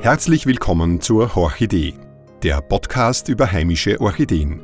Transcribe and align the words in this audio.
Herzlich 0.00 0.46
willkommen 0.46 1.00
zur 1.00 1.34
Horchidee, 1.34 1.94
der 2.42 2.60
Podcast 2.60 3.28
über 3.28 3.50
heimische 3.50 4.00
Orchideen. 4.00 4.60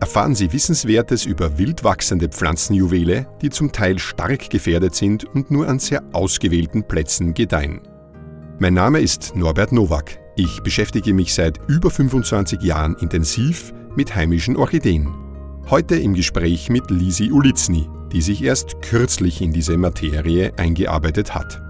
Erfahren 0.00 0.34
Sie 0.34 0.52
Wissenswertes 0.52 1.26
über 1.26 1.58
wild 1.58 1.82
wachsende 1.82 2.28
Pflanzenjuwele, 2.28 3.26
die 3.42 3.50
zum 3.50 3.72
Teil 3.72 3.98
stark 3.98 4.48
gefährdet 4.48 4.94
sind 4.94 5.24
und 5.24 5.50
nur 5.50 5.68
an 5.68 5.80
sehr 5.80 6.02
ausgewählten 6.12 6.86
Plätzen 6.86 7.34
gedeihen. 7.34 7.80
Mein 8.58 8.74
Name 8.74 9.00
ist 9.00 9.34
Norbert 9.34 9.72
Nowak. 9.72 10.18
Ich 10.36 10.62
beschäftige 10.62 11.12
mich 11.12 11.34
seit 11.34 11.58
über 11.66 11.90
25 11.90 12.62
Jahren 12.62 12.94
intensiv 13.00 13.74
mit 13.96 14.14
heimischen 14.14 14.56
Orchideen. 14.56 15.12
Heute 15.68 15.96
im 15.96 16.14
Gespräch 16.14 16.70
mit 16.70 16.90
Lisi 16.90 17.32
Ulitzny, 17.32 17.88
die 18.12 18.22
sich 18.22 18.42
erst 18.42 18.80
kürzlich 18.82 19.42
in 19.42 19.52
diese 19.52 19.76
Materie 19.76 20.52
eingearbeitet 20.56 21.34
hat. 21.34 21.65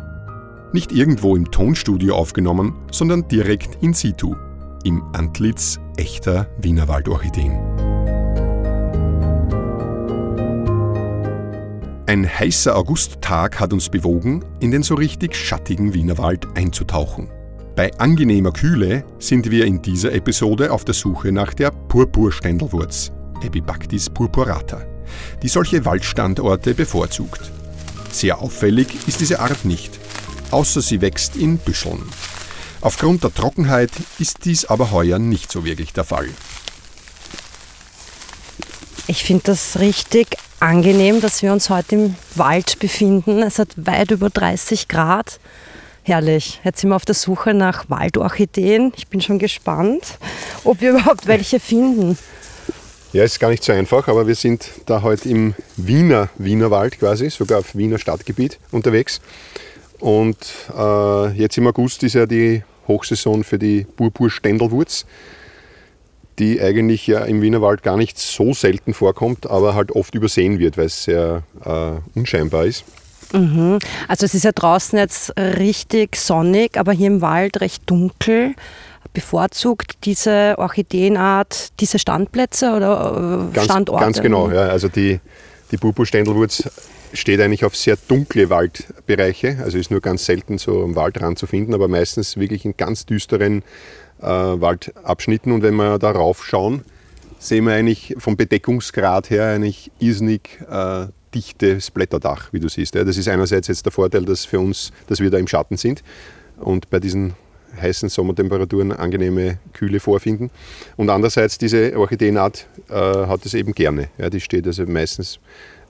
Nicht 0.73 0.93
irgendwo 0.93 1.37
im 1.37 1.51
Tonstudio 1.51 2.15
aufgenommen, 2.15 2.75
sondern 2.91 3.29
direkt 3.29 3.83
in 3.83 3.95
situ, 3.95 4.35
im 4.85 5.03
Antlitz 5.13 5.79
echter 5.97 6.49
Wienerwaldorchideen. 6.61 7.97
Ein 12.09 12.29
heißer 12.29 12.77
Augusttag 12.77 13.59
hat 13.59 13.73
uns 13.73 13.89
bewogen, 13.89 14.45
in 14.61 14.71
den 14.71 14.83
so 14.83 14.95
richtig 14.95 15.35
schattigen 15.35 15.93
Wienerwald 15.93 16.47
einzutauchen. 16.55 17.29
Bei 17.75 17.93
angenehmer 17.99 18.53
Kühle 18.53 19.05
sind 19.19 19.51
wir 19.51 19.67
in 19.67 19.83
dieser 19.83 20.13
Episode 20.13 20.73
auf 20.73 20.85
der 20.85 20.95
Suche 20.95 21.33
nach 21.33 21.53
der 21.53 21.71
Purpurständelwurz, 21.71 23.13
Epibactis 23.43 24.09
purpurata, 24.09 24.83
die 25.43 25.49
solche 25.49 25.85
Waldstandorte 25.85 26.75
bevorzugt. 26.75 27.51
Sehr 28.11 28.41
auffällig 28.41 28.87
ist 29.07 29.21
diese 29.21 29.41
Art 29.41 29.65
nicht, 29.65 29.96
außer 30.51 30.81
sie 30.81 31.01
wächst 31.01 31.37
in 31.37 31.59
Büscheln. 31.59 32.03
Aufgrund 32.81 33.25
der 33.25 33.35
Trockenheit 33.35 33.91
ist 34.19 34.45
dies 34.45 34.65
aber 34.65 34.91
heuer 34.91 35.19
nicht 35.19 35.51
so 35.51 35.65
wirklich 35.65 35.93
der 35.93 36.05
Fall. 36.05 36.29
Ich 39.09 39.25
finde 39.25 39.45
das 39.45 39.79
richtig 39.79 40.37
angenehm, 40.61 41.21
dass 41.21 41.43
wir 41.43 41.53
uns 41.53 41.71
heute 41.71 41.95
im 41.95 42.17
Wald 42.35 42.79
befinden. 42.79 43.43
Es 43.43 43.59
hat 43.59 43.69
weit 43.77 44.11
über 44.11 44.31
30 44.31 44.89
Grad. 44.89 45.39
Herrlich. 46.03 46.61
Jetzt 46.65 46.81
sind 46.81 46.91
wir 46.91 46.97
auf 46.97 47.05
der 47.05 47.15
Suche 47.15 47.55
nach 47.55 47.91
Waldorchideen. 47.91 48.93
Ich 48.97 49.09
bin 49.09 49.21
schon 49.21 49.39
gespannt, 49.39 50.19
ob 50.65 50.81
wir 50.81 50.91
überhaupt 50.95 51.27
welche 51.27 51.61
finden. 51.61 52.19
Ja, 53.13 53.25
ist 53.25 53.41
gar 53.41 53.51
nicht 53.51 53.65
so 53.65 53.73
einfach, 53.73 54.09
aber 54.09 54.27
wir 54.27 54.35
sind 54.35 54.69
da 54.87 55.03
heute 55.03 55.29
im 55.29 55.55
Wiener 55.77 56.29
Wienerwald 56.37 56.99
quasi, 56.99 57.31
sogar 57.31 57.61
auf 57.61 57.75
Wiener 57.75 57.99
Stadtgebiet 57.99 58.59
unterwegs. 58.73 59.21
Und 60.01 60.37
äh, 60.77 61.33
jetzt 61.33 61.57
im 61.59 61.67
August 61.67 62.03
ist 62.03 62.15
ja 62.15 62.27
die 62.27 62.63
Hochsaison 62.89 63.45
für 63.45 63.59
die 63.59 63.87
Purpurständelwurz, 63.97 65.07
die 66.39 66.61
eigentlich 66.61 67.07
ja 67.07 67.25
im 67.25 67.43
Wienerwald 67.43 67.83
gar 67.83 67.97
nicht 67.97 68.19
so 68.19 68.53
selten 68.53 68.95
vorkommt, 68.95 69.49
aber 69.49 69.75
halt 69.75 69.93
oft 69.93 70.15
übersehen 70.15 70.59
wird, 70.59 70.77
weil 70.77 70.87
es 70.87 71.05
sehr 71.05 71.43
äh, 71.65 72.19
unscheinbar 72.19 72.67
ist. 72.67 72.85
Mhm. 73.33 73.79
Also 74.09 74.27
es 74.27 74.35
ist 74.35 74.45
ja 74.45 74.53
draußen 74.53 74.99
jetzt 74.99 75.37
richtig 75.37 76.17
sonnig, 76.17 76.79
aber 76.79 76.93
hier 76.93 77.09
im 77.09 77.21
Wald 77.23 77.61
recht 77.61 77.83
dunkel. 77.87 78.55
Bevorzugt 79.13 80.05
diese 80.05 80.57
Orchideenart 80.59 81.81
diese 81.81 81.99
Standplätze 81.99 82.73
oder 82.73 83.49
äh, 83.51 83.55
ganz, 83.55 83.65
Standorte? 83.65 84.05
Ganz 84.05 84.21
genau, 84.21 84.51
ja. 84.51 84.67
Also 84.67 84.89
die, 84.89 85.21
die 85.71 85.77
Purpurständelwurz 85.77 86.69
steht 87.13 87.41
eigentlich 87.41 87.65
auf 87.65 87.77
sehr 87.77 87.97
dunkle 88.09 88.51
Waldbereiche, 88.51 89.59
also 89.63 89.79
ist 89.79 89.91
nur 89.91 90.01
ganz 90.01 90.25
selten 90.25 90.59
so 90.59 90.83
am 90.83 90.95
Waldrand 90.97 91.39
zu 91.39 91.47
finden, 91.47 91.75
aber 91.75 91.89
meistens 91.89 92.37
wirklich 92.37 92.65
in 92.65 92.77
ganz 92.77 93.07
düsteren 93.07 93.63
äh, 94.21 94.27
Waldabschnitten. 94.27 95.53
Und 95.53 95.63
wenn 95.63 95.75
wir 95.75 95.99
da 95.99 96.11
raufschauen, 96.11 96.83
sehen 97.39 97.65
wir 97.65 97.75
eigentlich 97.75 98.15
vom 98.19 98.37
Bedeckungsgrad 98.37 99.31
her 99.31 99.47
eigentlich 99.47 99.91
irrsinnig 99.99 100.61
äh, 100.71 101.07
dichtes 101.35 101.91
Blätterdach, 101.91 102.53
wie 102.53 102.61
du 102.61 102.69
siehst. 102.69 102.95
Ja. 102.95 103.05
Das 103.05 103.17
ist 103.17 103.29
einerseits 103.29 103.69
jetzt 103.69 103.85
der 103.85 103.93
Vorteil, 103.93 104.25
dass 104.25 104.45
für 104.45 104.61
uns, 104.61 104.93
dass 105.07 105.21
wir 105.21 105.31
da 105.31 105.39
im 105.39 105.49
Schatten 105.49 105.77
sind 105.77 106.03
und 106.59 106.89
bei 106.91 106.99
diesen 106.99 107.35
heißen 107.81 108.09
Sommertemperaturen 108.09 108.93
angenehme 108.93 109.59
Kühle 109.73 110.01
vorfinden. 110.01 110.51
Und 110.97 111.11
andererseits 111.11 111.59
diese 111.59 111.97
Orchideenart 111.97 112.67
äh, 112.89 112.95
hat 112.95 113.45
es 113.47 113.55
eben 113.55 113.73
gerne. 113.73 114.09
Ja, 114.19 114.31
die 114.31 114.41
steht 114.41 114.67
also 114.67 114.85
meistens 114.87 115.39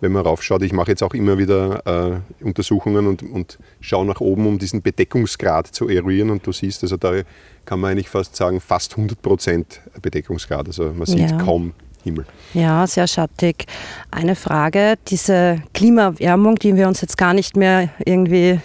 wenn 0.01 0.13
man 0.13 0.23
raufschaut. 0.23 0.63
Ich 0.63 0.73
mache 0.73 0.91
jetzt 0.91 1.03
auch 1.03 1.15
immer 1.15 1.39
wieder 1.39 2.23
äh, 2.41 2.45
Untersuchungen 2.45 3.07
und, 3.07 3.23
und 3.23 3.59
schaue 3.81 4.07
nach 4.07 4.21
oben, 4.21 4.47
um 4.47 4.59
diesen 4.59 4.83
Bedeckungsgrad 4.83 5.69
zu 5.69 5.89
eruieren. 5.89 6.31
Und 6.31 6.47
du 6.47 6.53
siehst, 6.53 6.83
also 6.83 6.97
da 6.97 7.23
kann 7.65 7.81
man 7.81 7.93
eigentlich 7.93 8.09
fast 8.09 8.37
sagen, 8.37 8.61
fast 8.61 8.93
100 8.93 9.21
Prozent 9.21 9.81
Bedeckungsgrad. 10.01 10.67
Also 10.67 10.93
man 10.93 11.07
sieht 11.07 11.31
ja. 11.31 11.39
kaum 11.39 11.73
Himmel. 12.05 12.25
Ja, 12.55 12.87
sehr 12.87 13.09
schattig. 13.09 13.67
Eine 14.11 14.37
Frage, 14.37 14.95
diese 15.09 15.63
Klimaerwärmung, 15.75 16.57
die 16.57 16.77
wir 16.77 16.87
uns 16.87 17.01
jetzt 17.01 17.19
gar 17.19 17.35
nicht 17.35 17.57
mehr 17.57 17.91
irgendwie 18.05 18.61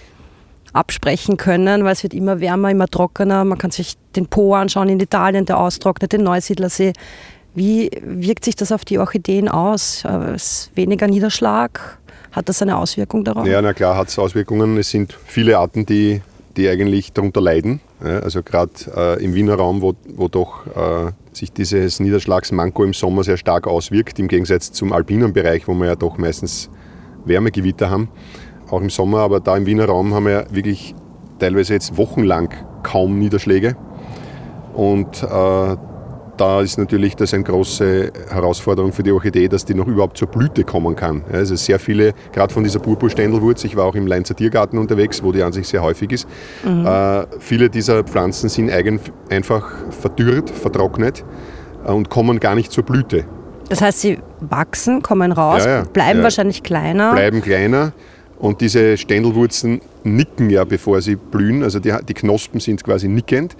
absprechen 0.74 1.38
können, 1.38 1.84
weil 1.84 1.94
es 1.94 2.04
wird 2.04 2.14
immer 2.14 2.40
wärmer, 2.40 2.72
immer 2.72 2.88
trockener. 2.88 3.44
Man 3.46 3.58
kann 3.58 3.72
sich 3.72 3.96
den 4.16 4.28
Po 4.28 4.56
anschauen 4.56 4.90
in 4.90 5.00
Italien, 5.00 5.46
der 5.46 5.60
austrocknet, 5.60 6.14
den 6.14 6.24
Neusiedlersee. 6.24 6.94
Wie 7.54 7.92
wirkt 8.02 8.46
sich 8.46 8.56
das 8.56 8.72
auf 8.72 8.86
die 8.86 8.98
Orchideen 8.98 9.50
aus? 9.50 10.04
Äh, 10.06 10.36
ist 10.36 10.72
weniger 10.76 11.08
Niederschlag? 11.08 12.00
Hat 12.32 12.48
das 12.48 12.62
eine 12.62 12.78
Auswirkung 12.78 13.26
darauf? 13.26 13.46
Ja, 13.46 13.62
na 13.62 13.74
klar, 13.74 13.98
hat 13.98 14.08
es 14.08 14.18
Auswirkungen. 14.18 14.78
Es 14.78 14.90
sind 14.90 15.18
viele 15.26 15.58
Arten, 15.58 15.86
die, 15.86 16.22
die 16.56 16.70
eigentlich 16.70 17.12
darunter 17.12 17.42
leiden. 17.42 17.82
Also 18.00 18.42
gerade 18.42 18.72
äh, 18.96 19.24
im 19.24 19.34
Wiener 19.36 19.56
Raum, 19.56 19.82
wo, 19.82 19.94
wo 20.16 20.28
doch 20.28 20.66
äh, 20.68 21.12
sich 21.34 21.52
dieses 21.52 22.00
Niederschlagsmanko 22.00 22.84
im 22.84 22.94
Sommer 22.94 23.24
sehr 23.24 23.38
stark 23.38 23.68
auswirkt, 23.68 24.18
im 24.18 24.28
Gegensatz 24.28 24.72
zum 24.72 24.92
alpinen 24.92 25.34
Bereich, 25.34 25.68
wo 25.68 25.74
wir 25.74 25.88
ja 25.88 25.96
doch 25.96 26.18
meistens 26.18 26.70
Wärmegewitter 27.26 27.90
haben, 27.90 28.10
auch 28.72 28.82
im 28.82 28.90
Sommer. 28.90 29.20
Aber 29.20 29.40
da 29.40 29.58
im 29.58 29.66
Wiener 29.66 29.86
Raum 29.86 30.14
haben 30.14 30.26
wir 30.26 30.46
wirklich 30.50 30.96
teilweise 31.40 31.74
jetzt 31.74 31.98
wochenlang 31.98 32.50
kaum 32.84 33.20
Niederschläge. 33.20 33.76
Und 34.74 35.24
äh, 35.24 35.76
da 36.42 36.62
ist 36.62 36.78
natürlich 36.80 37.16
das 37.16 37.34
eine 37.34 37.44
große 37.44 38.12
Herausforderung 38.30 38.94
für 38.94 39.04
die 39.04 39.12
Orchidee, 39.12 39.48
dass 39.48 39.64
die 39.66 39.76
noch 39.76 39.86
überhaupt 39.86 40.18
zur 40.18 40.28
Blüte 40.28 40.64
kommen 40.64 40.96
kann. 40.96 41.24
Also 41.32 41.56
sehr 41.56 41.78
viele, 41.78 42.14
gerade 42.32 42.52
von 42.52 42.64
dieser 42.64 42.80
Purpurständelwurz, 42.80 43.64
ich 43.64 43.76
war 43.76 43.86
auch 43.86 43.96
im 43.96 44.08
Leinzer 44.08 44.36
Tiergarten 44.36 44.80
unterwegs, 44.80 45.22
wo 45.22 45.32
die 45.32 45.44
an 45.44 45.54
sich 45.54 45.68
sehr 45.68 45.84
häufig 45.84 46.12
ist, 46.12 46.28
mhm. 46.64 46.86
äh, 46.86 47.26
viele 47.40 47.70
dieser 47.70 48.04
Pflanzen 48.04 48.50
sind 48.50 48.72
eigen, 48.72 49.00
einfach 49.30 49.72
verdürrt, 49.92 50.50
vertrocknet 50.50 51.24
äh, 51.86 51.92
und 51.92 52.10
kommen 52.10 52.40
gar 52.40 52.56
nicht 52.56 52.72
zur 52.72 52.86
Blüte. 52.86 53.26
Das 53.70 53.82
heißt, 53.82 54.02
sie 54.02 54.20
wachsen, 54.40 55.02
kommen 55.02 55.32
raus, 55.32 55.64
ja, 55.64 55.72
ja, 55.72 55.84
bleiben 55.84 56.20
ja. 56.20 56.24
wahrscheinlich 56.24 56.64
kleiner. 56.64 57.14
Bleiben 57.14 57.42
kleiner. 57.42 57.94
Und 58.42 58.60
diese 58.60 58.98
Ständelwurzeln 58.98 59.82
nicken 60.04 60.50
ja, 60.50 60.64
bevor 60.64 61.00
sie 61.02 61.16
blühen. 61.16 61.62
Also 61.62 61.80
die, 61.80 61.94
die 62.08 62.16
Knospen 62.16 62.60
sind 62.60 62.84
quasi 62.84 63.08
nickend 63.08 63.56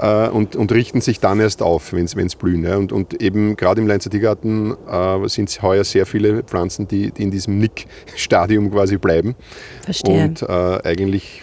äh, 0.00 0.28
und, 0.28 0.56
und, 0.56 0.72
richten 0.72 1.00
sich 1.00 1.20
dann 1.20 1.38
erst 1.38 1.62
auf, 1.62 1.92
wenn 1.92 2.06
es 2.06 2.34
blühen. 2.34 2.64
Ja. 2.64 2.76
Und, 2.76 2.90
und, 2.90 3.22
eben 3.22 3.56
gerade 3.56 3.80
im 3.80 3.86
Leinzer 3.86 4.10
Tiergarten 4.10 4.74
äh, 4.90 5.28
sind 5.28 5.48
es 5.48 5.62
heuer 5.62 5.84
sehr 5.84 6.06
viele 6.06 6.42
Pflanzen, 6.42 6.88
die, 6.88 7.12
die 7.12 7.22
in 7.22 7.30
diesem 7.30 7.60
Nick-Stadium 7.60 8.72
quasi 8.72 8.96
bleiben. 8.96 9.36
Verstehe. 9.82 10.24
Und 10.24 10.42
äh, 10.42 10.80
eigentlich 10.82 11.42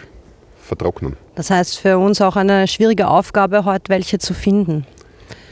vertrocknen. 0.61 1.15
Das 1.35 1.49
heißt 1.49 1.79
für 1.79 1.97
uns 1.97 2.19
auch 2.19 2.35
eine 2.35 2.67
schwierige 2.67 3.07
Aufgabe, 3.07 3.63
heute 3.63 3.87
welche 3.87 4.19
zu 4.19 4.33
finden. 4.33 4.85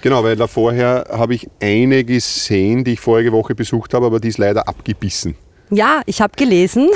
Genau, 0.01 0.21
weil 0.25 0.35
da 0.35 0.47
vorher 0.47 1.05
habe 1.11 1.33
ich 1.33 1.47
eine 1.61 2.03
gesehen, 2.03 2.83
die 2.83 2.93
ich 2.93 2.99
vorige 2.99 3.31
Woche 3.31 3.55
besucht 3.55 3.93
habe, 3.93 4.07
aber 4.07 4.19
die 4.19 4.27
ist 4.27 4.37
leider 4.37 4.67
abgebissen. 4.67 5.35
Ja, 5.69 6.01
ich 6.05 6.19
habe 6.21 6.33
gelesen, 6.35 6.89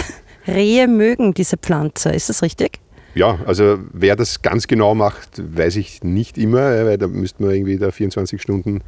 Rehe 0.47 0.87
mögen 0.87 1.33
diese 1.33 1.57
Pflanze. 1.57 2.09
Ist 2.09 2.29
das 2.29 2.41
richtig? 2.41 2.79
Ja, 3.15 3.39
also 3.45 3.79
wer 3.93 4.17
das 4.17 4.41
ganz 4.41 4.67
genau 4.67 4.93
macht, 4.93 5.41
weiß 5.55 5.77
ich 5.77 6.03
nicht 6.03 6.37
immer, 6.37 6.85
weil 6.85 6.97
da 6.97 7.07
müsste 7.07 7.43
man 7.43 7.53
irgendwie 7.53 7.77
da 7.77 7.91
24 7.91 8.41
Stunden 8.41 8.81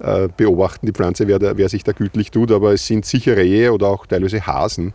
äh, 0.00 0.28
beobachten, 0.36 0.84
die 0.84 0.92
Pflanze, 0.92 1.26
wer, 1.28 1.38
da, 1.38 1.56
wer 1.56 1.68
sich 1.70 1.82
da 1.82 1.92
gütlich 1.92 2.30
tut. 2.30 2.52
Aber 2.52 2.74
es 2.74 2.86
sind 2.86 3.06
sicher 3.06 3.36
Rehe 3.36 3.72
oder 3.72 3.88
auch 3.88 4.06
teilweise 4.06 4.46
Hasen, 4.46 4.92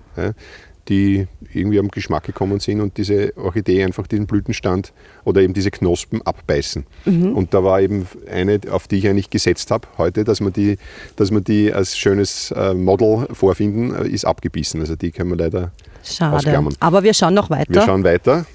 die 0.87 1.27
irgendwie 1.53 1.79
am 1.79 1.87
Geschmack 1.87 2.23
gekommen 2.23 2.59
sind 2.59 2.81
und 2.81 2.97
diese 2.97 3.35
Orchidee 3.37 3.83
einfach 3.83 4.07
diesen 4.07 4.27
Blütenstand 4.27 4.93
oder 5.23 5.41
eben 5.41 5.53
diese 5.53 5.71
Knospen 5.71 6.21
abbeißen. 6.21 6.85
Mhm. 7.05 7.35
Und 7.35 7.53
da 7.53 7.63
war 7.63 7.81
eben 7.81 8.07
eine, 8.31 8.59
auf 8.69 8.87
die 8.87 8.97
ich 8.97 9.07
eigentlich 9.07 9.29
gesetzt 9.29 9.71
habe 9.71 9.87
heute, 9.97 10.23
dass 10.23 10.41
man 10.41 10.53
die, 10.53 10.77
dass 11.15 11.31
man 11.31 11.43
die 11.43 11.73
als 11.73 11.97
schönes 11.97 12.51
äh, 12.51 12.73
Model 12.73 13.27
vorfinden, 13.33 13.95
äh, 13.95 14.07
ist 14.07 14.25
abgebissen. 14.25 14.79
Also 14.81 14.95
die 14.95 15.11
können 15.11 15.31
wir 15.31 15.37
leider 15.37 15.71
Schade. 16.05 16.35
Ausklammern. 16.37 16.75
Aber 16.79 17.03
wir 17.03 17.13
schauen 17.13 17.33
noch 17.33 17.49
weiter. 17.49 17.73
Wir 17.73 17.81
schauen 17.81 18.03
weiter 18.03 18.45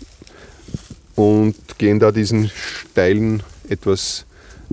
und 1.16 1.54
gehen 1.78 1.98
da 1.98 2.12
diesen 2.12 2.50
steilen, 2.92 3.42
etwas 3.68 4.24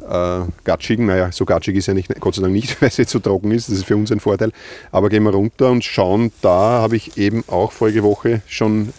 äh, 0.01 0.39
gatschigen, 0.63 1.07
naja, 1.07 1.31
so 1.31 1.45
gatschig 1.45 1.75
ist 1.75 1.88
er 1.88 1.94
nicht, 1.94 2.07
Gott 2.19 2.35
sei 2.35 2.41
Dank 2.44 2.53
nicht, 2.53 2.79
weil 2.81 2.89
es 2.89 2.97
jetzt 2.97 3.12
so 3.12 3.19
trocken 3.19 3.51
ist, 3.51 3.69
das 3.69 3.77
ist 3.77 3.85
für 3.85 3.95
uns 3.95 4.12
ein 4.12 4.19
Vorteil. 4.19 4.51
Aber 4.91 5.09
gehen 5.09 5.24
wir 5.24 5.31
runter 5.31 5.71
und 5.71 5.83
schauen, 5.83 6.31
da 6.41 6.50
habe 6.81 6.95
ich 6.95 7.18
eben 7.18 7.44
auch 7.47 7.71
vorige 7.71 8.03
Woche 8.03 8.41
schon 8.47 8.94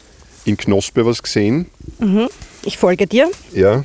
in 0.44 0.56
Knospe 0.56 1.04
was 1.06 1.22
gesehen. 1.22 1.66
Mhm. 1.98 2.28
Ich 2.64 2.78
folge 2.78 3.06
dir. 3.06 3.30
Ja. 3.52 3.84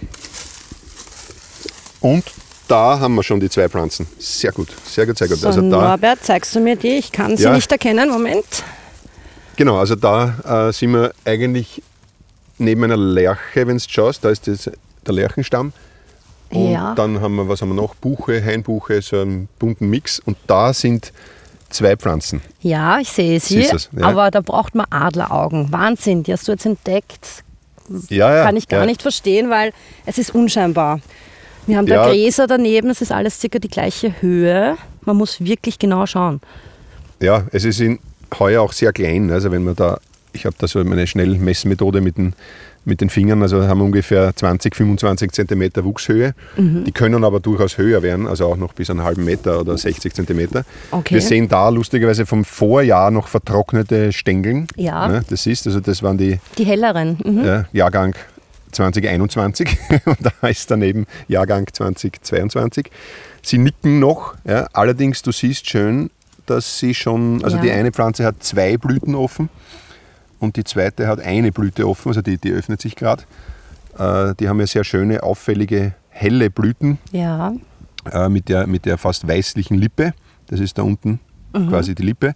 Und 2.01 2.23
da 2.67 2.99
haben 2.99 3.15
wir 3.15 3.23
schon 3.23 3.39
die 3.39 3.49
zwei 3.49 3.69
Pflanzen. 3.69 4.07
Sehr 4.17 4.51
gut, 4.51 4.69
sehr 4.85 5.05
gut, 5.05 5.17
sehr 5.17 5.27
gut. 5.27 5.37
So, 5.37 5.47
also 5.47 5.61
da, 5.61 5.67
Norbert, 5.67 6.23
zeigst 6.23 6.55
du 6.55 6.59
mir 6.59 6.75
die? 6.75 6.97
Ich 6.97 7.11
kann 7.11 7.37
sie 7.37 7.43
Ja. 7.43 7.53
nicht 7.53 7.71
erkennen. 7.71 8.09
Moment. 8.09 8.45
Genau, 9.55 9.77
also 9.77 9.95
da 9.95 10.67
äh, 10.69 10.73
sind 10.73 10.93
wir 10.93 11.13
eigentlich 11.25 11.81
neben 12.57 12.83
einer 12.83 12.97
Lerche, 12.97 13.67
wenn 13.67 13.77
du 13.77 13.83
schaust, 13.87 14.23
da 14.23 14.29
ist 14.29 14.47
das, 14.47 14.69
der 15.05 15.13
Lerchenstamm. 15.13 15.73
Und 16.51 16.71
Ja. 16.71 16.93
dann 16.95 17.19
haben 17.19 17.35
wir, 17.35 17.47
was 17.47 17.61
haben 17.61 17.69
wir 17.69 17.75
noch? 17.75 17.95
Buche, 17.95 18.43
Hainbuche, 18.43 19.01
so 19.01 19.19
einen 19.21 19.47
bunten 19.59 19.89
Mix. 19.89 20.19
Und 20.19 20.37
da 20.47 20.71
sind 20.73 21.11
zwei 21.69 21.95
Pflanzen. 21.95 22.41
Ja, 22.61 22.99
ich 22.99 23.09
sehe 23.09 23.39
sie. 23.39 23.67
Du's, 23.67 23.89
ja. 23.91 24.05
Aber 24.05 24.29
da 24.29 24.41
braucht 24.41 24.75
man 24.75 24.85
Adleraugen. 24.91 25.71
Wahnsinn, 25.71 26.21
die 26.23 26.31
hast 26.31 26.47
du 26.47 26.51
jetzt 26.51 26.65
entdeckt. 26.65 27.43
Ja, 28.09 28.35
ja. 28.35 28.43
Kann 28.45 28.55
ich 28.55 28.67
gar 28.67 28.85
nicht 28.85 29.01
verstehen, 29.01 29.49
weil 29.49 29.73
es 30.05 30.17
ist 30.17 30.33
unscheinbar. 30.35 30.99
Wir 31.65 31.77
haben 31.77 31.87
da. 31.87 32.07
Gräser 32.07 32.45
daneben, 32.45 32.89
es 32.89 33.01
ist 33.01 33.11
alles 33.11 33.39
circa 33.39 33.57
die 33.59 33.69
gleiche 33.69 34.21
Höhe. 34.21 34.77
Man 35.01 35.17
muss 35.17 35.41
wirklich 35.41 35.79
genau 35.79 36.05
schauen. 36.05 36.39
Ja, 37.21 37.45
es 37.51 37.65
ist 37.65 37.79
in 37.79 37.99
heuer 38.39 38.61
auch 38.61 38.73
sehr 38.73 38.93
klein. 38.93 39.31
Also 39.31 39.51
wenn 39.51 39.63
man 39.63 39.75
da, 39.75 39.99
ich 40.33 40.45
habe 40.45 40.55
da 40.57 40.67
so 40.67 40.83
meine 40.83 41.07
Schnellmessmethode 41.07 42.01
mit 42.01 42.17
den, 42.17 42.33
mit 42.85 43.01
den 43.01 43.09
Fingern, 43.09 43.41
also 43.41 43.65
haben 43.67 43.79
wir 43.79 43.85
ungefähr 43.85 44.35
20, 44.35 44.75
25 44.75 45.31
Zentimeter 45.31 45.83
Wuchshöhe. 45.83 46.33
Mhm. 46.57 46.83
Die 46.83 46.91
können 46.91 47.23
aber 47.23 47.39
durchaus 47.39 47.77
höher 47.77 48.01
werden, 48.01 48.27
also 48.27 48.47
auch 48.47 48.57
noch 48.57 48.73
bis 48.73 48.89
einen 48.89 49.03
halben 49.03 49.23
Meter 49.23 49.61
oder 49.61 49.77
60 49.77 50.13
Zentimeter. 50.13 50.65
Okay. 50.91 51.15
Wir 51.15 51.21
sehen 51.21 51.47
da 51.47 51.69
lustigerweise 51.69 52.25
vom 52.25 52.43
Vorjahr 52.43 53.11
noch 53.11 53.27
vertrocknete 53.27 54.11
Stängeln. 54.11 54.67
Ja. 54.75 55.07
Ne, 55.07 55.23
das 55.29 55.45
ist, 55.45 55.65
also 55.65 55.79
das 55.79 56.03
waren 56.03 56.17
die 56.17 56.39
Die 56.57 56.65
helleren. 56.65 57.17
Mhm. 57.23 57.45
ja, 57.45 57.65
Jahrgang 57.71 58.15
2021 58.73 59.77
und 60.05 60.17
da 60.21 60.47
ist 60.47 60.69
daneben 60.69 61.05
Jahrgang 61.27 61.67
2022. 61.71 62.89
Sie 63.41 63.57
nicken 63.57 63.99
noch, 63.99 64.35
ja, 64.45 64.67
allerdings 64.73 65.21
du 65.21 65.31
siehst 65.31 65.69
schön, 65.69 66.09
dass 66.45 66.79
sie 66.79 66.93
schon, 66.93 67.43
also 67.43 67.57
Ja. 67.57 67.63
die 67.63 67.71
eine 67.71 67.91
Pflanze 67.91 68.25
hat 68.25 68.43
zwei 68.43 68.77
Blüten 68.77 69.15
offen 69.15 69.49
und 70.39 70.55
die 70.57 70.63
zweite 70.63 71.07
hat 71.07 71.19
eine 71.21 71.51
Blüte 71.51 71.87
offen, 71.87 72.09
also 72.09 72.21
die, 72.21 72.37
die 72.37 72.51
öffnet 72.51 72.81
sich 72.81 72.95
gerade. 72.95 73.23
Äh, 73.97 74.33
die 74.39 74.49
haben 74.49 74.59
ja 74.59 74.67
sehr 74.67 74.83
schöne, 74.83 75.23
auffällige, 75.23 75.93
helle 76.09 76.49
Blüten 76.49 76.97
Ja. 77.11 77.53
äh, 78.11 78.29
mit, 78.29 78.49
der, 78.49 78.67
mit 78.67 78.85
der 78.85 78.97
fast 78.97 79.27
weißlichen 79.27 79.77
Lippe. 79.77 80.13
Das 80.47 80.59
ist 80.59 80.77
da 80.77 80.81
unten 80.83 81.19
quasi 81.69 81.93
die 81.95 82.03
Lippe. 82.03 82.33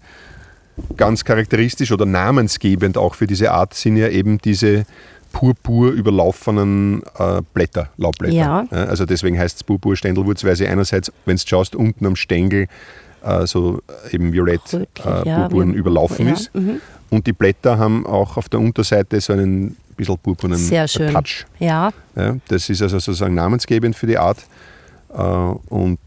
Ganz 0.96 1.26
charakteristisch 1.26 1.92
oder 1.92 2.06
namensgebend 2.06 2.98
auch 2.98 3.16
für 3.16 3.26
diese 3.26 3.52
Art 3.52 3.74
sind 3.74 3.98
ja 3.98 4.10
eben 4.10 4.38
diese 4.38 4.86
purpur 5.32 5.92
überlaufenen 5.92 7.02
äh, 7.18 7.42
Blätter, 7.54 7.90
Laubblätter. 7.98 8.34
Ja. 8.36 8.66
also 8.72 9.06
deswegen 9.06 9.38
heißt 9.40 9.58
es 9.58 9.64
Purpur-Ständelwurz, 9.64 10.44
weil 10.44 10.56
sie 10.56 10.68
einerseits, 10.68 11.12
wenn 11.26 11.36
du 11.36 11.44
schaust, 11.48 11.76
unten 11.76 12.06
am 12.06 12.16
Stängel 12.16 12.68
so 13.46 13.82
eben 14.12 14.32
violett 14.34 14.62
Rötlich, 14.74 15.06
äh, 15.06 15.28
ja, 15.30 15.40
purpurn 15.48 15.74
wie- 15.74 15.78
überlaufen 15.78 16.28
ja, 16.28 16.34
ist. 16.34 16.54
mhm. 16.56 16.80
Und 17.10 17.26
die 17.26 17.34
Blätter 17.34 17.78
haben 17.78 18.06
auch 18.06 18.36
auf 18.38 18.50
der 18.50 18.60
Unterseite 18.60 19.20
so 19.22 19.34
einen 19.34 19.78
bisschen 19.96 20.18
purpurnen 20.18 20.58
Sehr 20.58 20.88
schön. 20.88 21.12
Touch. 21.14 21.46
Ja. 21.60 21.92
Ja, 22.16 22.36
das 22.50 22.70
ist 22.70 22.82
also 22.82 23.00
sozusagen 23.00 23.34
namensgebend 23.34 23.96
für 23.96 24.08
die 24.08 24.18
Art. 24.18 24.38
Äh, 25.14 25.22
und 25.22 26.00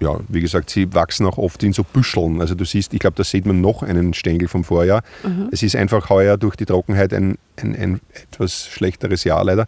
ja, 0.00 0.18
wie 0.28 0.40
gesagt, 0.40 0.70
sie 0.70 0.92
wachsen 0.94 1.26
auch 1.26 1.38
oft 1.38 1.62
in 1.62 1.72
so 1.72 1.82
Büscheln. 1.82 2.40
Also 2.40 2.54
du 2.54 2.64
siehst, 2.64 2.92
ich 2.92 3.00
glaube, 3.00 3.16
da 3.16 3.24
sieht 3.24 3.46
man 3.46 3.60
noch 3.60 3.82
einen 3.82 4.12
Stängel 4.14 4.48
vom 4.48 4.62
Vorjahr. 4.64 5.02
Es 5.52 5.62
ist 5.62 5.74
einfach 5.74 6.10
heuer 6.10 6.36
durch 6.36 6.56
die 6.56 6.66
Trockenheit 6.66 7.14
ein, 7.14 7.38
ein, 7.56 7.74
ein 7.74 8.00
etwas 8.12 8.66
schlechteres 8.66 9.24
Jahr 9.24 9.42
leider. 9.44 9.66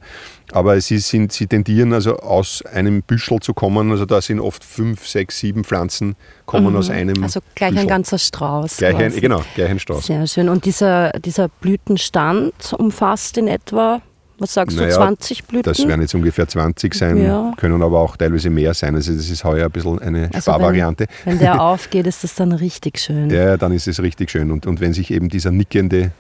Aber 0.53 0.79
sie, 0.81 0.99
sind, 0.99 1.33
sie 1.33 1.47
tendieren 1.47 1.93
also 1.93 2.17
aus 2.19 2.63
einem 2.63 3.03
Büschel 3.03 3.41
zu 3.41 3.55
kommen. 3.55 3.91
Also 3.91 4.05
da 4.05 4.21
sind 4.21 4.41
oft 4.41 4.65
fünf, 4.65 5.07
sechs, 5.07 5.39
sieben 5.39 5.65
Pflanzen 5.65 6.15
kommen 6.47 6.77
aus 6.77 6.91
einem 6.91 7.23
Also 7.23 7.41
gleich 7.55 7.71
Büschel. 7.71 7.85
ein 7.85 7.89
ganzer 7.89 8.19
Strauß. 8.19 8.77
Gleich 8.77 8.97
ein, 8.97 9.13
genau, 9.21 9.43
gleich 9.55 9.71
ein 9.71 9.79
Strauß. 9.79 10.07
Sehr 10.07 10.27
schön. 10.27 10.49
Und 10.49 10.65
dieser, 10.65 11.11
dieser 11.13 11.49
Blütenstand 11.49 12.75
umfasst 12.77 13.39
in 13.39 13.49
etwa, 13.49 14.03
was 14.39 14.55
sagst 14.55 14.77
Naja, 14.77 14.89
du, 14.91 14.95
20 14.97 15.45
Blüten? 15.45 15.63
Das 15.65 15.87
werden 15.87 16.01
jetzt 16.01 16.15
ungefähr 16.15 16.47
20 16.49 16.95
sein, 16.95 17.23
Ja. 17.23 17.53
können 17.57 17.83
aber 17.83 17.99
auch 18.01 18.17
teilweise 18.17 18.51
mehr 18.51 18.75
sein. 18.75 18.95
Also 18.95 19.13
das 19.13 19.29
ist 19.31 19.45
heuer 19.45 19.67
ein 19.67 19.71
bisschen 19.73 19.99
eine 19.99 20.31
Also 20.33 20.51
Sparvariante. 20.53 21.07
Wenn, 21.25 21.35
wenn 21.35 21.39
der 21.41 21.61
aufgeht, 21.63 22.07
ist 22.07 22.25
das 22.25 22.35
dann 22.35 22.53
richtig 22.53 22.99
schön. 22.99 23.31
Ja, 23.31 23.57
dann 23.57 23.73
ist 23.73 23.89
es 23.89 24.01
richtig 24.01 24.31
schön. 24.31 24.51
Und, 24.51 24.67
und 24.67 24.81
wenn 24.81 24.93
sich 24.93 25.11
eben 25.11 25.29
dieser 25.29 25.51
nickende 25.51 26.13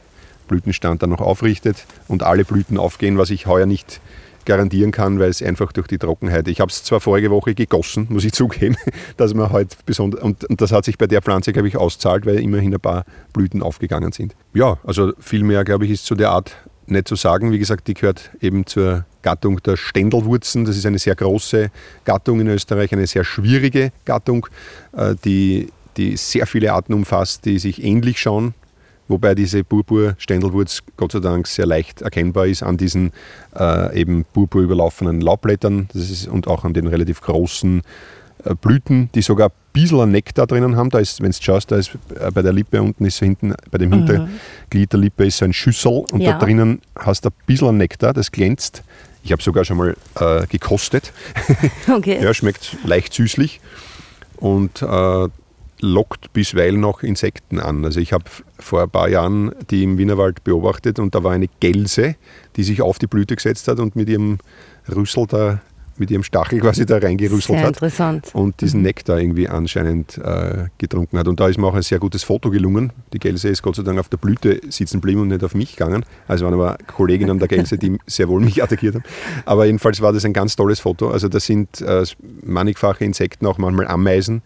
Blütenstand 0.48 1.02
dann 1.02 1.10
noch 1.10 1.20
aufrichtet 1.20 1.84
und 2.08 2.22
alle 2.22 2.44
Blüten 2.44 2.78
aufgehen, 2.78 3.18
was 3.18 3.30
ich 3.30 3.46
heuer 3.46 3.66
nicht 3.66 4.00
garantieren 4.44 4.92
kann, 4.92 5.18
weil 5.20 5.28
es 5.28 5.42
einfach 5.42 5.72
durch 5.72 5.86
die 5.88 5.98
Trockenheit. 5.98 6.48
Ich 6.48 6.60
habe 6.60 6.70
es 6.70 6.82
zwar 6.82 7.00
vorige 7.00 7.30
Woche 7.30 7.54
gegossen, 7.54 8.06
muss 8.08 8.24
ich 8.24 8.32
zugeben, 8.32 8.76
dass 9.18 9.34
man 9.34 9.50
heute 9.52 9.76
besonders 9.84 10.22
und, 10.22 10.42
und 10.46 10.60
das 10.62 10.72
hat 10.72 10.86
sich 10.86 10.96
bei 10.96 11.06
der 11.06 11.20
Pflanze, 11.20 11.52
glaube 11.52 11.68
ich, 11.68 11.76
auszahlt, 11.76 12.24
weil 12.24 12.40
immerhin 12.40 12.72
ein 12.72 12.80
paar 12.80 13.04
Blüten 13.34 13.62
aufgegangen 13.62 14.10
sind. 14.12 14.34
Ja, 14.54 14.78
also 14.84 15.12
viel 15.20 15.42
mehr, 15.44 15.64
glaube 15.64 15.84
ich, 15.84 15.90
ist 15.90 16.06
zu 16.06 16.14
der 16.14 16.30
Art 16.30 16.56
nicht 16.90 17.08
zu 17.08 17.16
sagen. 17.16 17.52
Wie 17.52 17.58
gesagt, 17.58 17.88
die 17.88 17.94
gehört 17.94 18.30
eben 18.40 18.66
zur 18.66 19.04
Gattung 19.22 19.62
der 19.62 19.76
Ständelwurzen. 19.76 20.64
Das 20.64 20.76
ist 20.76 20.86
eine 20.86 20.98
sehr 20.98 21.14
große 21.14 21.70
Gattung 22.04 22.40
in 22.40 22.48
Österreich, 22.48 22.92
eine 22.92 23.06
sehr 23.06 23.24
schwierige 23.24 23.92
Gattung, 24.04 24.46
äh, 24.96 25.14
die, 25.24 25.68
die 25.96 26.16
sehr 26.16 26.46
viele 26.46 26.72
Arten 26.72 26.94
umfasst, 26.94 27.44
die 27.44 27.58
sich 27.58 27.82
ähnlich 27.82 28.20
schauen. 28.20 28.54
Wobei 29.08 29.34
diese 29.34 29.64
Purpur-Ständelwurz 29.64 30.82
Gott 30.96 31.12
sei 31.12 31.20
Dank 31.20 31.46
sehr 31.46 31.64
leicht 31.64 32.02
erkennbar 32.02 32.46
ist 32.46 32.62
an 32.62 32.76
diesen 32.76 33.12
äh, 33.58 33.98
eben 33.98 34.26
purpur 34.26 34.62
überlaufenen 34.62 35.22
Laubblättern 35.22 35.88
das 35.94 36.10
ist, 36.10 36.28
und 36.28 36.46
auch 36.46 36.64
an 36.64 36.74
den 36.74 36.86
relativ 36.86 37.22
großen 37.22 37.82
äh, 38.44 38.54
Blüten, 38.54 39.08
die 39.14 39.22
sogar 39.22 39.50
bisschen 39.82 40.10
Nektar 40.10 40.46
drinnen 40.46 40.76
haben. 40.76 40.90
Da 40.90 40.98
ist, 40.98 41.20
wenn 41.22 41.30
du 41.30 41.36
schaust, 41.40 41.70
da 41.70 41.76
ist 41.76 41.90
äh, 42.18 42.30
bei 42.32 42.42
der 42.42 42.52
Lippe 42.52 42.80
unten 42.82 43.04
ist 43.04 43.18
so 43.18 43.24
hinten, 43.26 43.54
bei 43.70 43.78
dem 43.78 43.92
Hinterglied 43.92 44.92
der 44.92 45.00
Lippe 45.00 45.26
ist 45.26 45.38
so 45.38 45.44
ein 45.44 45.52
Schüssel 45.52 46.04
und 46.12 46.20
Ja. 46.20 46.32
da 46.32 46.38
drinnen 46.38 46.80
hast 46.96 47.24
du 47.24 47.28
ein 47.30 47.34
bisschen 47.46 47.76
Nektar, 47.76 48.12
das 48.12 48.30
glänzt. 48.32 48.82
Ich 49.24 49.32
habe 49.32 49.42
sogar 49.42 49.64
schon 49.64 49.76
mal 49.76 49.96
äh, 50.20 50.46
gekostet. 50.46 51.12
Okay. 51.92 52.18
Ja, 52.22 52.32
schmeckt 52.34 52.76
leicht 52.84 53.12
süßlich 53.12 53.60
und 54.36 54.82
äh, 54.82 55.28
lockt 55.80 56.32
bisweilen 56.32 56.80
noch 56.80 57.02
Insekten 57.02 57.60
an. 57.60 57.84
Also 57.84 58.00
ich 58.00 58.12
habe 58.12 58.24
vor 58.58 58.82
ein 58.82 58.90
paar 58.90 59.08
Jahren 59.08 59.52
die 59.70 59.84
im 59.84 59.96
Wienerwald 59.98 60.42
beobachtet 60.44 60.98
und 60.98 61.14
da 61.14 61.22
war 61.24 61.32
eine 61.32 61.48
Gelse, 61.60 62.16
die 62.56 62.62
sich 62.64 62.82
auf 62.82 62.98
die 62.98 63.06
Blüte 63.06 63.36
gesetzt 63.36 63.68
hat 63.68 63.78
und 63.78 63.94
mit 63.96 64.08
ihrem 64.08 64.38
Rüssel 64.94 65.26
da, 65.28 65.60
mit 65.98 66.10
ihrem 66.10 66.22
Stachel 66.22 66.60
quasi 66.60 66.86
da 66.86 66.98
reingerüsselt 66.98 67.58
hat 67.58 67.68
interessant. 67.68 68.30
und 68.34 68.60
diesen 68.60 68.82
Nektar 68.82 69.18
irgendwie 69.18 69.48
anscheinend 69.48 70.18
äh, 70.18 70.66
getrunken 70.78 71.18
hat. 71.18 71.28
Und 71.28 71.40
da 71.40 71.48
ist 71.48 71.58
mir 71.58 71.66
auch 71.66 71.74
ein 71.74 71.82
sehr 71.82 71.98
gutes 71.98 72.22
Foto 72.22 72.50
gelungen. 72.50 72.92
Die 73.12 73.18
Gelse 73.18 73.48
ist 73.48 73.62
Gott 73.62 73.76
sei 73.76 73.82
Dank 73.82 73.98
auf 73.98 74.08
der 74.08 74.16
Blüte 74.16 74.60
sitzen 74.68 75.00
geblieben 75.00 75.22
und 75.22 75.28
nicht 75.28 75.44
auf 75.44 75.54
mich 75.54 75.76
gegangen. 75.76 76.04
Also 76.26 76.44
waren 76.44 76.54
aber 76.54 76.78
Kolleginnen 76.86 77.38
der 77.38 77.48
Gelse, 77.48 77.78
die 77.78 77.98
sehr 78.06 78.28
wohl 78.28 78.40
mich 78.40 78.62
attackiert 78.62 78.96
haben. 78.96 79.04
Aber 79.44 79.66
jedenfalls 79.66 80.00
war 80.00 80.12
das 80.12 80.24
ein 80.24 80.32
ganz 80.32 80.56
tolles 80.56 80.80
Foto. 80.80 81.10
Also 81.10 81.28
da 81.28 81.40
sind 81.40 81.80
äh, 81.80 82.04
mannigfache 82.44 83.04
Insekten, 83.04 83.46
auch 83.46 83.58
manchmal 83.58 83.88
Ameisen, 83.88 84.42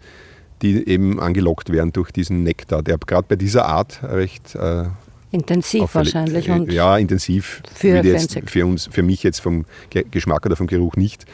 die 0.61 0.87
eben 0.87 1.19
angelockt 1.19 1.71
werden 1.71 1.91
durch 1.91 2.11
diesen 2.11 2.43
Nektar, 2.43 2.81
der 2.83 2.97
gerade 2.97 3.25
bei 3.27 3.35
dieser 3.35 3.65
Art 3.65 4.01
recht 4.03 4.55
äh, 4.55 4.85
Intensiv 5.33 5.81
auffällig- 5.81 6.13
wahrscheinlich. 6.13 6.47
äh, 6.47 6.51
Und 6.51 6.71
ja, 6.71 6.97
intensiv. 6.97 7.61
Für- 7.75 8.01
jetzt 8.03 8.39
für, 8.45 8.65
uns, 8.65 8.87
für 8.91 9.03
mich 9.03 9.23
jetzt 9.23 9.39
vom 9.41 9.65
Ge- 9.89 10.05
Geschmack 10.09 10.45
oder 10.45 10.55
vom 10.55 10.67
Geruch 10.67 10.95
nicht. 10.95 11.25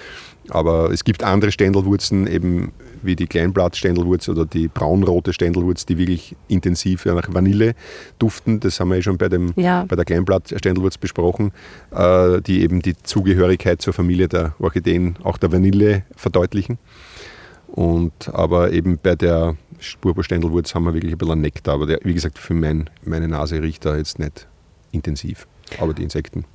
Aber 0.50 0.90
es 0.92 1.04
gibt 1.04 1.22
andere 1.24 1.52
Ständelwurzen, 1.52 2.26
eben 2.26 2.72
wie 3.04 3.16
die 3.16 3.28
Kleinblattständelwurz 3.28 4.28
oder 4.30 4.46
die 4.46 4.68
braunrote 4.68 5.32
Ständelwurz, 5.32 5.86
die 5.86 5.98
wirklich 5.98 6.36
intensiv 6.48 7.06
nach 7.06 7.28
Vanille 7.32 7.76
duften. 8.18 8.60
Das 8.60 8.80
haben 8.80 8.90
wir 8.90 8.96
ja 8.96 9.02
schon 9.04 9.18
bei, 9.18 9.30
dem, 9.30 9.54
Ja. 9.58 9.86
bei 9.88 9.96
der 9.96 10.06
Kleinblattständelwurz 10.06 10.98
besprochen, 10.98 11.52
äh, 11.92 12.42
die 12.42 12.62
eben 12.64 12.82
die 12.82 12.96
Zugehörigkeit 13.04 13.82
zur 13.82 13.94
Familie 13.94 14.28
der 14.28 14.56
Orchideen, 14.60 15.16
auch 15.24 15.38
der 15.38 15.52
Vanille 15.52 16.04
verdeutlichen. 16.16 16.78
Und, 17.68 18.30
aber 18.34 18.72
eben 18.72 18.98
bei 19.02 19.16
der 19.16 19.56
Purpurständelwurz 20.02 20.76
haben 20.76 20.86
wir 20.86 20.94
wirklich 20.94 21.14
ein 21.14 21.18
bisschen 21.18 21.42
Nektar. 21.42 21.76
Aber 21.76 21.86
der, 21.86 22.00
wie 22.04 22.14
gesagt, 22.14 22.38
für 22.38 22.54
mein, 22.54 22.90
meine 23.04 23.28
Nase 23.28 23.62
riecht 23.62 23.86
da 23.86 23.96
jetzt 23.96 24.20
nicht 24.20 24.48
intensiv. 24.92 25.48
Aber 25.80 25.94
die 25.94 26.04
Insekten. 26.04 26.46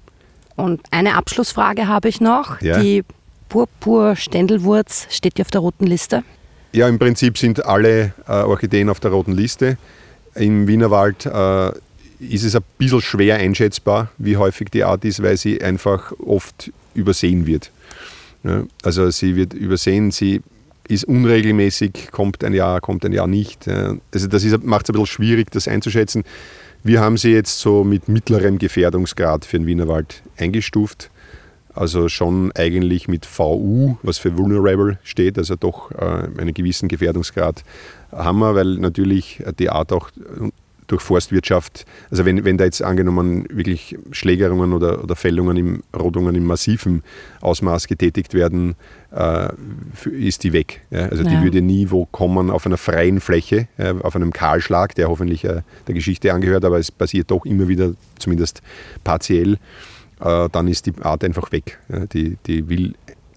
Und 0.56 0.80
eine 0.90 1.14
Abschlussfrage 1.14 1.88
habe 1.88 2.08
ich 2.08 2.20
noch. 2.20 2.60
Ja. 2.60 2.80
Die 2.80 3.04
Purpur-Ständelwurz 3.48 5.06
steht 5.10 5.38
die 5.38 5.42
auf 5.42 5.50
der 5.50 5.60
roten 5.60 5.86
Liste? 5.86 6.22
Ja, 6.72 6.88
im 6.88 6.98
Prinzip 6.98 7.38
sind 7.38 7.64
alle 7.64 8.14
äh, 8.26 8.32
Orchideen 8.32 8.88
auf 8.88 9.00
der 9.00 9.12
roten 9.12 9.32
Liste. 9.32 9.78
Im 10.34 10.66
Wienerwald 10.66 11.26
äh, 11.26 11.68
ist 12.18 12.44
es 12.44 12.56
ein 12.56 12.62
bisschen 12.78 13.00
schwer 13.00 13.36
einschätzbar, 13.36 14.08
wie 14.18 14.36
häufig 14.36 14.70
die 14.70 14.82
Art 14.82 15.04
ist, 15.04 15.22
weil 15.22 15.36
sie 15.36 15.62
einfach 15.62 16.12
oft 16.18 16.72
übersehen 16.94 17.46
wird. 17.46 17.70
Ja, 18.42 18.64
also 18.82 19.10
sie 19.10 19.36
wird 19.36 19.54
übersehen, 19.54 20.10
sie 20.10 20.42
ist 20.88 21.04
unregelmäßig, 21.04 22.10
kommt 22.10 22.44
ein 22.44 22.54
Jahr, 22.54 22.80
kommt 22.80 23.04
ein 23.04 23.12
Jahr 23.12 23.26
nicht. 23.26 23.66
Ja, 23.66 23.96
Also 24.12 24.28
das 24.28 24.44
macht 24.62 24.86
es 24.86 24.90
ein 24.90 24.92
bisschen 24.92 25.06
schwierig, 25.06 25.50
das 25.50 25.68
einzuschätzen. 25.68 26.24
Wir 26.82 27.00
haben 27.00 27.16
sie 27.16 27.30
jetzt 27.30 27.60
so 27.60 27.82
mit 27.82 28.08
mittlerem 28.08 28.58
Gefährdungsgrad 28.58 29.44
für 29.44 29.58
den 29.58 29.66
Wienerwald 29.66 30.22
eingestuft. 30.36 31.10
also 31.74 32.08
schon 32.08 32.52
eigentlich 32.52 33.08
mit 33.08 33.26
VU, 33.26 33.96
was 34.02 34.18
für 34.18 34.38
Vulnerable 34.38 34.98
steht, 35.02 35.38
also 35.38 35.56
doch 35.56 35.90
äh, 35.90 36.28
einen 36.38 36.54
gewissen 36.54 36.88
Gefährdungsgrad 36.88 37.64
haben 38.12 38.38
wir, 38.38 38.54
weil 38.54 38.76
natürlich 38.76 39.42
die 39.58 39.70
Art 39.70 39.92
auch 39.92 40.10
durch 40.86 41.02
Forstwirtschaft, 41.02 41.86
also 42.10 42.24
wenn, 42.24 42.44
wenn 42.44 42.58
da 42.58 42.64
jetzt 42.64 42.82
angenommen 42.82 43.46
wirklich 43.50 43.96
Schlägerungen 44.10 44.72
oder, 44.72 45.02
oder 45.02 45.16
Fällungen, 45.16 45.56
im, 45.56 45.82
Rodungen 45.96 46.34
im 46.34 46.44
massiven 46.44 47.02
Ausmaß 47.40 47.86
getätigt 47.86 48.34
werden, 48.34 48.74
äh, 49.12 49.48
ist 50.10 50.44
die 50.44 50.52
weg. 50.52 50.82
Ja? 50.90 51.06
Also 51.06 51.24
ja. 51.24 51.30
die 51.30 51.42
würde 51.42 51.62
nie 51.62 51.90
wo 51.90 52.06
kommen 52.06 52.50
auf 52.50 52.66
einer 52.66 52.76
freien 52.76 53.20
Fläche, 53.20 53.68
äh, 53.78 53.94
auf 54.02 54.16
einem 54.16 54.32
Kahlschlag, 54.32 54.94
der 54.94 55.08
hoffentlich 55.08 55.44
äh, 55.44 55.62
der 55.86 55.94
Geschichte 55.94 56.32
angehört, 56.32 56.64
aber 56.64 56.78
es 56.78 56.90
passiert 56.90 57.30
doch 57.30 57.44
immer 57.44 57.68
wieder, 57.68 57.92
zumindest 58.18 58.62
partiell, 59.02 59.58
äh, 60.20 60.48
dann 60.50 60.68
ist 60.68 60.86
die 60.86 60.92
Art 61.02 61.24
einfach 61.24 61.52
weg. 61.52 61.78
Die, 62.12 62.36
die 62.46 62.68
will 62.68 62.94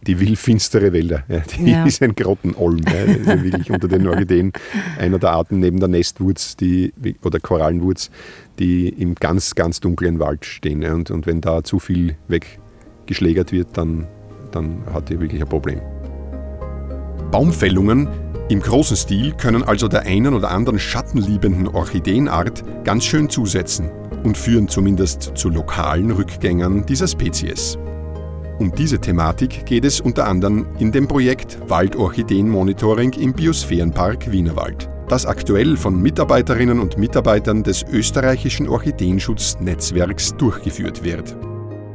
die 0.07 0.19
will 0.19 0.35
finstere 0.35 0.93
Wälder. 0.93 1.23
Ja, 1.27 1.39
die 1.39 1.71
ja. 1.71 1.85
ist 1.85 2.01
ein 2.01 2.15
Grottenolm, 2.15 2.81
ja, 2.85 3.43
wirklich 3.43 3.69
unter 3.69 3.87
den 3.87 4.07
Orchideen 4.07 4.53
einer 4.97 5.19
der 5.19 5.31
Arten 5.31 5.59
neben 5.59 5.79
der 5.79 5.89
Nestwurz 5.89 6.55
die, 6.55 6.93
oder 7.23 7.39
Korallenwurz, 7.39 8.09
die 8.57 8.89
im 8.89 9.15
ganz, 9.15 9.53
ganz 9.55 9.79
dunklen 9.79 10.19
Wald 10.19 10.45
stehen. 10.45 10.83
Und, 10.85 11.11
und 11.11 11.27
wenn 11.27 11.41
da 11.41 11.63
zu 11.63 11.79
viel 11.79 12.15
weggeschlägert 12.27 13.51
wird, 13.51 13.69
dann, 13.73 14.07
dann 14.51 14.83
hat 14.91 15.09
die 15.09 15.19
wirklich 15.19 15.41
ein 15.41 15.49
Problem. 15.49 15.81
Baumfällungen 17.31 18.07
im 18.49 18.61
großen 18.61 18.95
Stil 18.95 19.33
können 19.33 19.63
also 19.63 19.89
der 19.89 20.03
einen 20.03 20.33
oder 20.33 20.51
anderen 20.51 20.79
schattenliebenden 20.79 21.67
Orchideenart 21.67 22.63
ganz 22.85 23.03
schön 23.03 23.29
zusetzen 23.29 23.91
und 24.23 24.37
führen 24.37 24.69
zumindest 24.69 25.33
zu 25.35 25.49
lokalen 25.49 26.11
Rückgängern 26.11 26.85
dieser 26.85 27.09
Spezies. 27.09 27.77
Um 28.59 28.73
diese 28.73 28.99
Thematik 28.99 29.67
geht 29.67 29.85
es 29.85 30.01
unter 30.01 30.25
anderem 30.25 30.65
in 30.79 30.91
dem 30.91 31.07
Projekt 31.07 31.59
Waldorchideen-Monitoring 31.67 33.13
im 33.13 33.31
Biosphärenpark 33.31 34.31
Wienerwald, 34.31 34.89
das 35.07 35.27
aktuell 35.27 35.77
von 35.77 36.01
Mitarbeiterinnen 36.01 36.79
und 36.79 36.97
Mitarbeitern 36.97 37.61
des 37.61 37.83
österreichischen 37.83 38.67
Orchideenschutz-Netzwerks 38.67 40.35
durchgeführt 40.37 41.03
wird. 41.03 41.35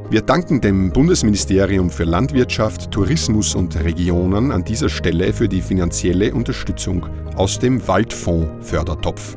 Wir 0.09 0.23
danken 0.23 0.61
dem 0.61 0.93
Bundesministerium 0.93 1.91
für 1.91 2.05
Landwirtschaft, 2.05 2.93
Tourismus 2.93 3.57
und 3.57 3.83
Regionen 3.83 4.53
an 4.53 4.63
dieser 4.63 4.89
Stelle 4.89 5.33
für 5.33 5.49
die 5.49 5.63
finanzielle 5.63 6.33
Unterstützung 6.33 7.07
aus 7.35 7.59
dem 7.59 7.89
Waldfonds 7.89 8.69
Fördertopf. 8.69 9.37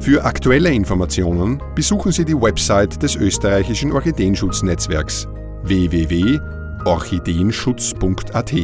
Für 0.00 0.24
aktuelle 0.24 0.70
Informationen 0.70 1.60
besuchen 1.74 2.10
Sie 2.10 2.24
die 2.24 2.40
Website 2.40 3.02
des 3.02 3.16
österreichischen 3.16 3.92
Orchideenschutznetzwerks 3.92 5.28
www.orchideenschutz.at 5.64 8.54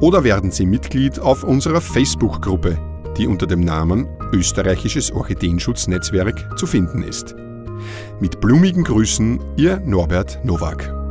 oder 0.00 0.24
werden 0.24 0.50
Sie 0.50 0.66
Mitglied 0.66 1.20
auf 1.20 1.44
unserer 1.44 1.80
Facebook-Gruppe, 1.80 2.76
die 3.16 3.26
unter 3.26 3.46
dem 3.46 3.60
Namen 3.60 4.06
Österreichisches 4.32 5.12
Orchideenschutznetzwerk 5.12 6.58
zu 6.58 6.66
finden 6.66 7.02
ist. 7.02 7.34
Mit 8.20 8.40
blumigen 8.40 8.84
Grüßen, 8.84 9.40
Ihr 9.56 9.80
Norbert 9.80 10.44
Nowak. 10.44 11.01